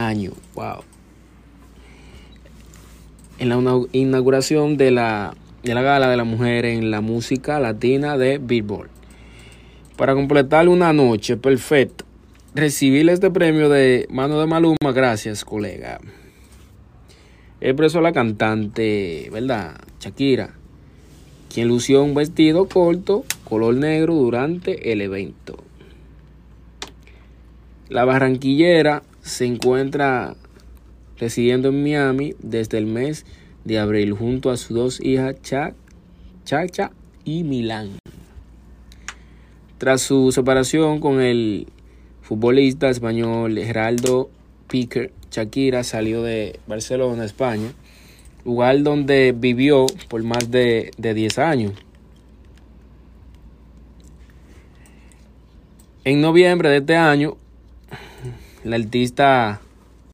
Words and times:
año. 0.00 0.32
Wow. 0.54 0.82
En 3.38 3.48
la 3.48 3.86
inauguración 3.92 4.76
de 4.76 4.90
la, 4.90 5.34
de 5.62 5.72
la 5.72 5.82
Gala 5.82 6.08
de 6.08 6.16
la 6.16 6.24
Mujer 6.24 6.64
en 6.64 6.90
la 6.90 7.00
Música 7.00 7.60
Latina 7.60 8.18
de 8.18 8.38
Billboard. 8.38 8.90
Para 9.96 10.14
completar 10.14 10.68
una 10.68 10.92
noche 10.92 11.36
perfecta, 11.36 12.04
recibir 12.56 13.08
este 13.08 13.30
premio 13.30 13.68
de 13.68 14.08
mano 14.10 14.40
de 14.40 14.46
Maluma, 14.46 14.92
gracias, 14.92 15.44
colega. 15.44 16.00
Expresó 17.60 18.00
la 18.00 18.12
cantante, 18.12 19.28
¿verdad? 19.32 19.76
Shakira, 20.00 20.54
quien 21.52 21.68
lució 21.68 22.02
un 22.02 22.14
vestido 22.14 22.68
corto, 22.68 23.24
color 23.44 23.76
negro, 23.76 24.14
durante 24.14 24.92
el 24.92 25.00
evento. 25.00 25.62
La 27.88 28.04
barranquillera 28.04 29.04
se 29.24 29.46
encuentra 29.46 30.36
residiendo 31.16 31.70
en 31.70 31.82
Miami 31.82 32.34
desde 32.40 32.76
el 32.76 32.84
mes 32.84 33.24
de 33.64 33.78
abril 33.78 34.12
junto 34.12 34.50
a 34.50 34.58
sus 34.58 34.76
dos 34.76 35.00
hijas 35.00 35.36
Chacha 36.44 36.90
y 37.24 37.42
Milán. 37.42 37.98
Tras 39.78 40.02
su 40.02 40.30
separación 40.30 41.00
con 41.00 41.22
el 41.22 41.66
futbolista 42.20 42.90
español 42.90 43.58
Geraldo 43.58 44.28
Piquer, 44.68 45.10
Shakira 45.30 45.84
salió 45.84 46.22
de 46.22 46.60
Barcelona, 46.66 47.24
España, 47.24 47.72
lugar 48.44 48.82
donde 48.82 49.34
vivió 49.34 49.86
por 50.08 50.22
más 50.22 50.50
de, 50.50 50.90
de 50.98 51.14
10 51.14 51.38
años. 51.38 51.72
En 56.04 56.20
noviembre 56.20 56.68
de 56.68 56.76
este 56.76 56.96
año, 56.96 57.38
la 58.64 58.76
artista 58.76 59.60